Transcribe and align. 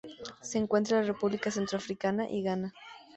Se 0.41 0.57
encuentra 0.57 0.97
en 0.97 1.03
la 1.05 1.11
República 1.13 1.51
Centroafricana 1.51 2.27
y 2.27 2.41
Ghana. 2.41 2.73